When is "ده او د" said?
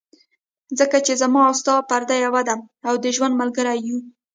2.47-3.05